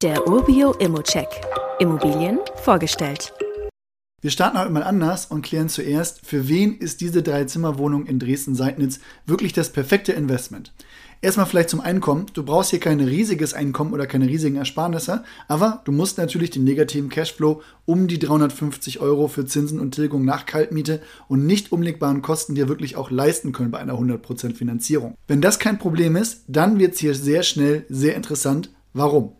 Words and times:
Der 0.00 0.28
Urbio 0.28 0.74
Immocheck. 0.74 1.26
Immobilien 1.80 2.38
vorgestellt. 2.62 3.32
Wir 4.20 4.30
starten 4.30 4.56
heute 4.56 4.70
mal 4.70 4.84
anders 4.84 5.26
und 5.26 5.42
klären 5.42 5.68
zuerst, 5.68 6.24
für 6.24 6.46
wen 6.46 6.78
ist 6.78 7.00
diese 7.00 7.20
Drei-Zimmer-Wohnung 7.20 8.06
in 8.06 8.20
Dresden-Seidnitz 8.20 9.00
wirklich 9.26 9.54
das 9.54 9.70
perfekte 9.72 10.12
Investment? 10.12 10.72
Erstmal 11.20 11.46
vielleicht 11.46 11.70
zum 11.70 11.80
Einkommen. 11.80 12.26
Du 12.32 12.44
brauchst 12.44 12.70
hier 12.70 12.78
kein 12.78 13.00
riesiges 13.00 13.54
Einkommen 13.54 13.92
oder 13.92 14.06
keine 14.06 14.28
riesigen 14.28 14.54
Ersparnisse, 14.54 15.24
aber 15.48 15.82
du 15.84 15.90
musst 15.90 16.16
natürlich 16.16 16.50
den 16.50 16.62
negativen 16.62 17.08
Cashflow 17.08 17.60
um 17.84 18.06
die 18.06 18.20
350 18.20 19.00
Euro 19.00 19.26
für 19.26 19.46
Zinsen 19.46 19.80
und 19.80 19.96
Tilgung 19.96 20.24
nach 20.24 20.46
Kaltmiete 20.46 21.02
und 21.26 21.44
nicht 21.44 21.72
umlegbaren 21.72 22.22
Kosten 22.22 22.54
dir 22.54 22.68
wirklich 22.68 22.94
auch 22.94 23.10
leisten 23.10 23.50
können 23.50 23.72
bei 23.72 23.78
einer 23.78 23.94
100% 23.94 24.54
Finanzierung. 24.54 25.16
Wenn 25.26 25.40
das 25.40 25.58
kein 25.58 25.80
Problem 25.80 26.14
ist, 26.14 26.44
dann 26.46 26.78
wird 26.78 26.94
es 26.94 27.00
hier 27.00 27.16
sehr 27.16 27.42
schnell 27.42 27.84
sehr 27.88 28.14
interessant. 28.14 28.70
Warum? 28.92 29.32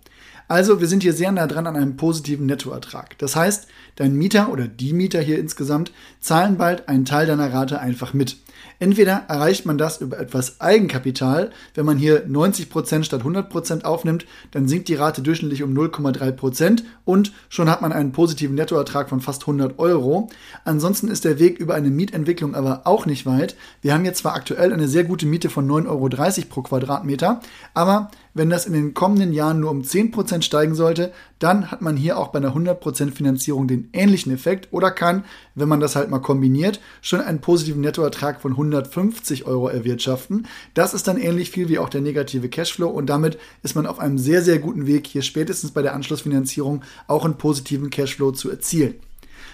Also, 0.48 0.80
wir 0.80 0.88
sind 0.88 1.02
hier 1.02 1.12
sehr 1.12 1.30
nah 1.30 1.46
dran 1.46 1.66
an 1.66 1.76
einem 1.76 1.96
positiven 1.96 2.46
Nettoertrag. 2.46 3.18
Das 3.18 3.36
heißt, 3.36 3.68
dein 3.96 4.14
Mieter 4.14 4.50
oder 4.50 4.66
die 4.66 4.95
Mieter 4.95 5.20
hier 5.20 5.38
insgesamt 5.38 5.92
zahlen 6.20 6.56
bald 6.56 6.88
einen 6.88 7.04
Teil 7.04 7.27
deiner 7.27 7.52
Rate 7.52 7.80
einfach 7.80 8.14
mit. 8.14 8.38
Entweder 8.78 9.24
erreicht 9.28 9.66
man 9.66 9.78
das 9.78 10.00
über 10.00 10.18
etwas 10.18 10.60
Eigenkapital, 10.60 11.50
wenn 11.74 11.86
man 11.86 11.98
hier 11.98 12.26
90% 12.26 13.02
statt 13.04 13.22
100% 13.22 13.84
aufnimmt, 13.84 14.26
dann 14.52 14.68
sinkt 14.68 14.88
die 14.88 14.94
Rate 14.94 15.22
durchschnittlich 15.22 15.62
um 15.62 15.74
0,3% 15.74 16.82
und 17.04 17.32
schon 17.48 17.68
hat 17.68 17.82
man 17.82 17.92
einen 17.92 18.12
positiven 18.12 18.54
Nettoertrag 18.54 19.08
von 19.08 19.20
fast 19.20 19.42
100 19.42 19.78
Euro. 19.78 20.28
Ansonsten 20.64 21.08
ist 21.08 21.24
der 21.24 21.38
Weg 21.38 21.58
über 21.58 21.74
eine 21.74 21.90
Mietentwicklung 21.90 22.54
aber 22.54 22.82
auch 22.84 23.06
nicht 23.06 23.26
weit. 23.26 23.56
Wir 23.82 23.94
haben 23.94 24.04
jetzt 24.04 24.18
zwar 24.18 24.34
aktuell 24.34 24.72
eine 24.72 24.88
sehr 24.88 25.04
gute 25.04 25.26
Miete 25.26 25.50
von 25.50 25.68
9,30 25.68 25.88
Euro 25.88 26.48
pro 26.48 26.62
Quadratmeter, 26.62 27.40
aber 27.74 28.10
wenn 28.38 28.50
das 28.50 28.66
in 28.66 28.72
den 28.72 28.95
kommenden 28.95 29.32
Jahren 29.32 29.59
nur 29.59 29.72
um 29.72 29.82
10% 29.82 30.42
steigen 30.42 30.76
sollte, 30.76 31.12
dann 31.40 31.72
hat 31.72 31.82
man 31.82 31.96
hier 31.96 32.16
auch 32.16 32.28
bei 32.28 32.38
einer 32.38 32.54
100% 32.54 33.10
Finanzierung 33.10 33.66
den 33.66 33.90
ähnlichen 33.92 34.32
Effekt 34.32 34.68
oder 34.70 34.93
kann, 34.93 35.24
wenn 35.56 35.68
man 35.68 35.80
das 35.80 35.96
halt 35.96 36.09
mal 36.09 36.20
kombiniert, 36.20 36.80
schon 37.02 37.20
einen 37.20 37.40
positiven 37.40 37.80
Nettoertrag 37.80 38.40
von 38.40 38.48
150 38.52 39.46
Euro 39.46 39.68
erwirtschaften. 39.68 40.46
Das 40.74 40.95
ist 40.95 41.09
dann 41.09 41.18
ähnlich 41.18 41.51
viel 41.51 41.68
wie 41.68 41.79
auch 41.79 41.88
der 41.88 42.01
negative 42.01 42.49
Cashflow 42.49 42.88
und 42.88 43.07
damit 43.07 43.38
ist 43.63 43.74
man 43.74 43.87
auf 43.87 43.99
einem 43.99 44.18
sehr, 44.18 44.43
sehr 44.43 44.59
guten 44.59 44.87
Weg, 44.87 45.07
hier 45.07 45.23
spätestens 45.23 45.71
bei 45.73 45.82
der 45.82 45.95
Anschlussfinanzierung 45.95 46.82
auch 47.07 47.24
einen 47.24 47.38
positiven 47.38 47.90
Cashflow 47.90 48.32
zu 48.32 48.51
erzielen. 48.51 48.95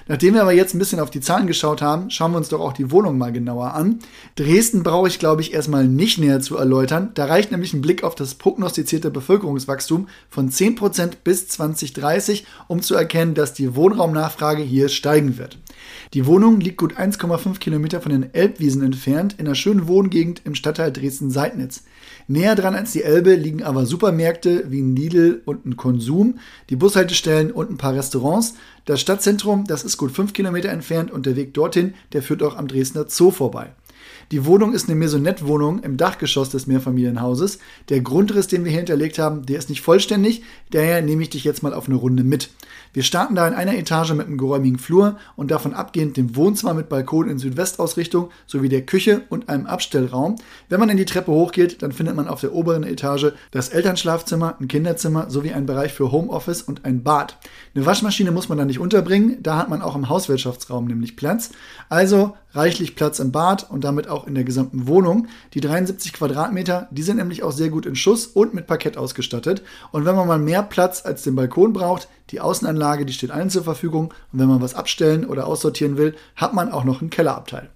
Nachdem 0.06 0.34
wir 0.34 0.42
aber 0.42 0.52
jetzt 0.52 0.74
ein 0.74 0.78
bisschen 0.78 1.00
auf 1.00 1.10
die 1.10 1.20
Zahlen 1.20 1.46
geschaut 1.46 1.80
haben, 1.80 2.10
schauen 2.10 2.32
wir 2.32 2.38
uns 2.38 2.50
doch 2.50 2.60
auch 2.60 2.72
die 2.72 2.90
Wohnung 2.90 3.16
mal 3.16 3.32
genauer 3.32 3.74
an. 3.74 4.00
Dresden 4.36 4.82
brauche 4.82 5.08
ich, 5.08 5.18
glaube 5.18 5.40
ich, 5.40 5.54
erstmal 5.54 5.86
nicht 5.86 6.18
näher 6.18 6.40
zu 6.40 6.56
erläutern. 6.56 7.10
Da 7.14 7.24
reicht 7.24 7.50
nämlich 7.50 7.72
ein 7.72 7.80
Blick 7.80 8.04
auf 8.04 8.14
das 8.14 8.34
prognostizierte 8.34 9.10
Bevölkerungswachstum 9.10 10.08
von 10.28 10.50
10% 10.50 11.12
bis 11.24 11.48
2030, 11.48 12.46
um 12.68 12.82
zu 12.82 12.94
erkennen, 12.94 13.34
dass 13.34 13.54
die 13.54 13.74
Wohnraumnachfrage 13.74 14.62
hier 14.62 14.88
steigen 14.88 15.38
wird. 15.38 15.58
Die 16.12 16.26
Wohnung 16.26 16.60
liegt 16.60 16.76
gut 16.76 16.96
1,5 16.96 17.58
Kilometer 17.58 18.00
von 18.00 18.12
den 18.12 18.34
Elbwiesen 18.34 18.82
entfernt, 18.82 19.34
in 19.38 19.46
einer 19.46 19.54
schönen 19.54 19.88
Wohngegend 19.88 20.42
im 20.44 20.54
Stadtteil 20.54 20.92
Dresden-Seidnitz. 20.92 21.84
Näher 22.26 22.54
dran 22.54 22.74
als 22.74 22.92
die 22.92 23.02
Elbe 23.02 23.34
liegen 23.34 23.62
aber 23.62 23.84
Supermärkte 23.84 24.70
wie 24.70 24.80
ein 24.80 24.96
Lidl 24.96 25.42
und 25.44 25.66
ein 25.66 25.76
Konsum, 25.76 26.38
die 26.70 26.76
Bushaltestellen 26.76 27.52
und 27.52 27.70
ein 27.70 27.76
paar 27.76 27.94
Restaurants. 27.94 28.54
Das 28.86 29.00
Stadtzentrum, 29.00 29.64
das 29.66 29.84
ist 29.84 29.98
gut 29.98 30.10
5 30.10 30.32
Kilometer 30.32 30.70
entfernt 30.70 31.10
und 31.10 31.26
der 31.26 31.36
Weg 31.36 31.52
dorthin, 31.52 31.94
der 32.12 32.22
führt 32.22 32.42
auch 32.42 32.56
am 32.56 32.66
Dresdner 32.66 33.06
Zoo 33.08 33.30
vorbei. 33.30 33.72
Die 34.32 34.44
Wohnung 34.46 34.72
ist 34.72 34.88
eine 34.88 34.98
Maisonette-Wohnung 34.98 35.80
im 35.80 35.96
Dachgeschoss 35.96 36.50
des 36.50 36.66
Mehrfamilienhauses. 36.66 37.58
Der 37.88 38.00
Grundriss, 38.00 38.48
den 38.48 38.64
wir 38.64 38.70
hier 38.70 38.80
hinterlegt 38.80 39.18
haben, 39.18 39.46
der 39.46 39.58
ist 39.58 39.68
nicht 39.68 39.82
vollständig, 39.82 40.42
daher 40.70 41.02
nehme 41.02 41.22
ich 41.22 41.30
dich 41.30 41.44
jetzt 41.44 41.62
mal 41.62 41.74
auf 41.74 41.86
eine 41.86 41.96
Runde 41.96 42.24
mit. 42.24 42.50
Wir 42.94 43.02
starten 43.02 43.34
da 43.34 43.46
in 43.48 43.54
einer 43.54 43.76
Etage 43.76 44.12
mit 44.12 44.28
einem 44.28 44.38
geräumigen 44.38 44.78
Flur 44.78 45.18
und 45.34 45.50
davon 45.50 45.74
abgehend 45.74 46.16
dem 46.16 46.36
Wohnzimmer 46.36 46.74
mit 46.74 46.88
Balkon 46.88 47.28
in 47.28 47.38
Südwestausrichtung 47.38 48.30
sowie 48.46 48.68
der 48.68 48.86
Küche 48.86 49.22
und 49.30 49.48
einem 49.48 49.66
Abstellraum. 49.66 50.36
Wenn 50.68 50.78
man 50.78 50.90
in 50.90 50.96
die 50.96 51.04
Treppe 51.04 51.32
hochgeht, 51.32 51.82
dann 51.82 51.90
findet 51.90 52.14
man 52.14 52.28
auf 52.28 52.40
der 52.40 52.54
oberen 52.54 52.84
Etage 52.84 53.32
das 53.50 53.70
Elternschlafzimmer, 53.70 54.56
ein 54.60 54.68
Kinderzimmer 54.68 55.28
sowie 55.28 55.52
einen 55.52 55.66
Bereich 55.66 55.92
für 55.92 56.12
Homeoffice 56.12 56.62
und 56.62 56.84
ein 56.84 57.02
Bad. 57.02 57.36
Eine 57.74 57.84
Waschmaschine 57.84 58.30
muss 58.30 58.48
man 58.48 58.58
da 58.58 58.64
nicht 58.64 58.78
unterbringen, 58.78 59.38
da 59.42 59.58
hat 59.58 59.68
man 59.68 59.82
auch 59.82 59.96
im 59.96 60.08
Hauswirtschaftsraum 60.08 60.86
nämlich 60.86 61.16
Platz. 61.16 61.50
Also 61.88 62.36
reichlich 62.54 62.96
Platz 62.96 63.18
im 63.18 63.32
Bad 63.32 63.70
und 63.70 63.84
damit 63.84 64.08
auch 64.08 64.26
in 64.26 64.34
der 64.34 64.44
gesamten 64.44 64.86
Wohnung. 64.86 65.28
Die 65.52 65.60
73 65.60 66.12
Quadratmeter, 66.12 66.88
die 66.90 67.02
sind 67.02 67.16
nämlich 67.16 67.42
auch 67.42 67.52
sehr 67.52 67.68
gut 67.68 67.86
in 67.86 67.96
Schuss 67.96 68.26
und 68.26 68.54
mit 68.54 68.66
Parkett 68.66 68.96
ausgestattet. 68.96 69.62
Und 69.92 70.04
wenn 70.04 70.16
man 70.16 70.28
mal 70.28 70.38
mehr 70.38 70.62
Platz 70.62 71.04
als 71.04 71.22
den 71.22 71.34
Balkon 71.34 71.72
braucht, 71.72 72.08
die 72.30 72.40
Außenanlage, 72.40 73.04
die 73.04 73.12
steht 73.12 73.30
allen 73.30 73.50
zur 73.50 73.64
Verfügung. 73.64 74.14
Und 74.32 74.38
wenn 74.38 74.48
man 74.48 74.62
was 74.62 74.74
abstellen 74.74 75.26
oder 75.26 75.46
aussortieren 75.46 75.96
will, 75.96 76.14
hat 76.36 76.54
man 76.54 76.72
auch 76.72 76.84
noch 76.84 77.00
einen 77.00 77.10
Kellerabteil. 77.10 77.68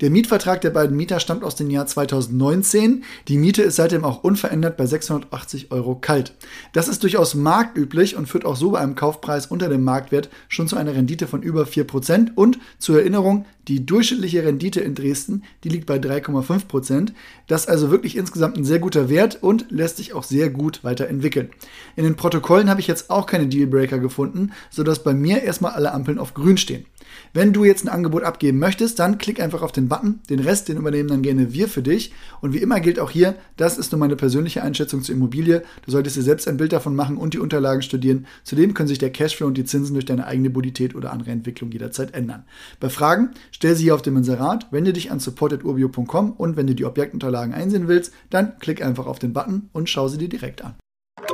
Der 0.00 0.10
Mietvertrag 0.10 0.60
der 0.60 0.70
beiden 0.70 0.96
Mieter 0.96 1.20
stammt 1.20 1.44
aus 1.44 1.54
dem 1.54 1.70
Jahr 1.70 1.86
2019. 1.86 3.04
Die 3.28 3.38
Miete 3.38 3.62
ist 3.62 3.76
seitdem 3.76 4.04
auch 4.04 4.24
unverändert 4.24 4.76
bei 4.76 4.86
680 4.86 5.70
Euro 5.70 5.94
kalt. 5.94 6.34
Das 6.72 6.88
ist 6.88 7.04
durchaus 7.04 7.34
marktüblich 7.36 8.16
und 8.16 8.26
führt 8.26 8.44
auch 8.44 8.56
so 8.56 8.72
bei 8.72 8.80
einem 8.80 8.96
Kaufpreis 8.96 9.46
unter 9.46 9.68
dem 9.68 9.84
Marktwert 9.84 10.30
schon 10.48 10.66
zu 10.66 10.76
einer 10.76 10.94
Rendite 10.94 11.28
von 11.28 11.42
über 11.42 11.62
4%. 11.62 12.34
Und 12.34 12.58
zur 12.78 12.98
Erinnerung, 12.98 13.46
die 13.68 13.86
durchschnittliche 13.86 14.44
Rendite 14.44 14.80
in 14.80 14.94
Dresden, 14.94 15.42
die 15.62 15.68
liegt 15.68 15.86
bei 15.86 15.96
3,5%. 15.96 17.12
Das 17.46 17.62
ist 17.62 17.68
also 17.68 17.90
wirklich 17.90 18.16
insgesamt 18.16 18.56
ein 18.56 18.64
sehr 18.64 18.78
guter 18.78 19.08
Wert 19.08 19.42
und 19.42 19.66
lässt 19.70 19.96
sich 19.96 20.12
auch 20.12 20.24
sehr 20.24 20.50
gut 20.50 20.84
weiterentwickeln. 20.84 21.50
In 21.96 22.04
den 22.04 22.16
Protokollen 22.16 22.70
habe 22.70 22.80
ich 22.80 22.86
jetzt 22.86 23.10
auch 23.10 23.26
keine 23.26 23.46
Dealbreaker 23.46 23.98
gefunden, 23.98 24.52
sodass 24.70 25.02
bei 25.02 25.14
mir 25.14 25.42
erstmal 25.42 25.72
alle 25.72 25.92
Ampeln 25.92 26.18
auf 26.18 26.34
grün 26.34 26.56
stehen. 26.56 26.86
Wenn 27.32 27.52
du 27.52 27.64
jetzt 27.64 27.84
ein 27.84 27.88
Angebot 27.88 28.22
abgeben 28.22 28.58
möchtest, 28.58 28.98
dann 28.98 29.18
klick 29.18 29.40
einfach 29.40 29.62
auf 29.62 29.72
den 29.72 29.88
Button. 29.88 30.20
Den 30.30 30.40
Rest, 30.40 30.68
den 30.68 30.76
übernehmen 30.76 31.08
dann 31.08 31.22
gerne 31.22 31.52
wir 31.52 31.68
für 31.68 31.82
dich. 31.82 32.12
Und 32.40 32.52
wie 32.52 32.58
immer 32.58 32.80
gilt 32.80 32.98
auch 32.98 33.10
hier, 33.10 33.34
das 33.56 33.78
ist 33.78 33.92
nur 33.92 33.98
meine 33.98 34.16
persönliche 34.16 34.62
Einschätzung 34.62 35.02
zur 35.02 35.14
Immobilie. 35.14 35.62
Du 35.84 35.90
solltest 35.90 36.16
dir 36.16 36.22
selbst 36.22 36.48
ein 36.48 36.56
Bild 36.56 36.72
davon 36.72 36.94
machen 36.94 37.16
und 37.16 37.34
die 37.34 37.38
Unterlagen 37.38 37.82
studieren. 37.82 38.26
Zudem 38.44 38.74
können 38.74 38.88
sich 38.88 38.98
der 38.98 39.10
Cashflow 39.10 39.46
und 39.46 39.58
die 39.58 39.64
Zinsen 39.64 39.94
durch 39.94 40.04
deine 40.04 40.26
eigene 40.26 40.50
Bonität 40.50 40.94
oder 40.94 41.12
andere 41.12 41.30
Entwicklung 41.30 41.70
jederzeit 41.70 42.14
ändern. 42.14 42.44
Bei 42.80 42.88
Fragen 42.88 43.30
stell 43.54 43.76
sie 43.76 43.84
hier 43.84 43.94
auf 43.94 44.02
dem 44.02 44.16
Inserat, 44.16 44.66
wende 44.72 44.92
dich 44.92 45.10
an 45.12 45.20
support.urbio.com 45.20 46.32
und 46.32 46.56
wenn 46.56 46.66
du 46.66 46.74
die 46.74 46.84
Objektunterlagen 46.84 47.54
einsehen 47.54 47.86
willst, 47.86 48.12
dann 48.30 48.58
klick 48.58 48.84
einfach 48.84 49.06
auf 49.06 49.20
den 49.20 49.32
Button 49.32 49.70
und 49.72 49.88
schau 49.88 50.08
sie 50.08 50.18
dir 50.18 50.28
direkt 50.28 50.64
an. 50.64 50.74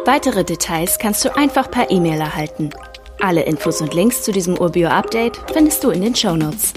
Weitere 0.05 0.45
Details 0.45 0.99
kannst 0.99 1.25
du 1.25 1.37
einfach 1.37 1.71
per 1.71 1.91
E-Mail 1.91 2.21
erhalten. 2.21 2.71
Alle 3.21 3.43
Infos 3.43 3.81
und 3.81 3.95
Links 3.95 4.23
zu 4.23 4.33
diesem 4.33 4.59
Urbio-Update 4.59 5.41
findest 5.53 5.83
du 5.83 5.91
in 5.91 6.03
den 6.03 6.15
Show 6.15 6.37
Notes. 6.37 6.73